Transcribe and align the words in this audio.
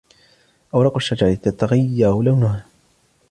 اوراق 0.73 0.95
الشجر 0.95 1.35
تتغير 1.35 2.21
لونها. 2.21 2.65